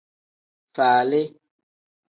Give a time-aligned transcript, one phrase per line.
[0.75, 1.23] Faali.